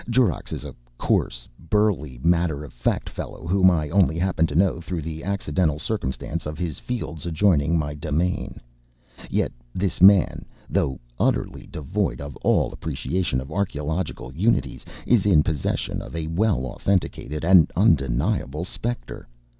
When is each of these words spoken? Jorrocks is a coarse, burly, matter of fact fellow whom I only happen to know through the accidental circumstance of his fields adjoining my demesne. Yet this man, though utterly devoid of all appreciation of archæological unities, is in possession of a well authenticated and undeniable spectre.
Jorrocks 0.09 0.51
is 0.51 0.63
a 0.65 0.73
coarse, 0.97 1.47
burly, 1.69 2.19
matter 2.23 2.63
of 2.63 2.73
fact 2.73 3.07
fellow 3.07 3.45
whom 3.45 3.69
I 3.69 3.91
only 3.91 4.17
happen 4.17 4.47
to 4.47 4.55
know 4.55 4.81
through 4.81 5.03
the 5.03 5.23
accidental 5.23 5.77
circumstance 5.77 6.47
of 6.47 6.57
his 6.57 6.79
fields 6.79 7.27
adjoining 7.27 7.77
my 7.77 7.93
demesne. 7.93 8.59
Yet 9.29 9.51
this 9.75 10.01
man, 10.01 10.43
though 10.67 10.99
utterly 11.19 11.67
devoid 11.71 12.19
of 12.19 12.35
all 12.37 12.73
appreciation 12.73 13.39
of 13.39 13.49
archæological 13.49 14.35
unities, 14.35 14.83
is 15.05 15.27
in 15.27 15.43
possession 15.43 16.01
of 16.01 16.15
a 16.15 16.25
well 16.25 16.65
authenticated 16.65 17.45
and 17.45 17.71
undeniable 17.75 18.65
spectre. 18.65 19.27